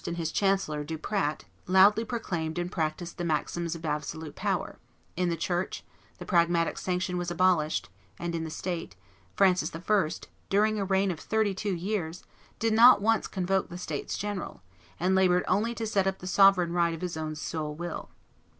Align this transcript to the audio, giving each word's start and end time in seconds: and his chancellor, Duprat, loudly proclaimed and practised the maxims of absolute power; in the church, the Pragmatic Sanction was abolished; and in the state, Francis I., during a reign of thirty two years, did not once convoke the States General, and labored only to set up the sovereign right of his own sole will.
and 0.07 0.17
his 0.17 0.31
chancellor, 0.31 0.83
Duprat, 0.83 1.45
loudly 1.67 2.03
proclaimed 2.03 2.57
and 2.57 2.71
practised 2.71 3.19
the 3.19 3.23
maxims 3.23 3.75
of 3.75 3.85
absolute 3.85 4.33
power; 4.35 4.79
in 5.15 5.29
the 5.29 5.37
church, 5.37 5.83
the 6.17 6.25
Pragmatic 6.25 6.79
Sanction 6.79 7.19
was 7.19 7.29
abolished; 7.29 7.87
and 8.17 8.33
in 8.33 8.43
the 8.43 8.49
state, 8.49 8.95
Francis 9.35 9.71
I., 9.75 10.13
during 10.49 10.79
a 10.79 10.85
reign 10.85 11.11
of 11.11 11.19
thirty 11.19 11.53
two 11.53 11.75
years, 11.75 12.23
did 12.57 12.73
not 12.73 12.99
once 12.99 13.27
convoke 13.27 13.69
the 13.69 13.77
States 13.77 14.17
General, 14.17 14.63
and 14.99 15.13
labored 15.13 15.45
only 15.47 15.75
to 15.75 15.85
set 15.85 16.07
up 16.07 16.17
the 16.17 16.25
sovereign 16.25 16.73
right 16.73 16.95
of 16.95 17.01
his 17.01 17.15
own 17.15 17.35
sole 17.35 17.75
will. 17.75 18.09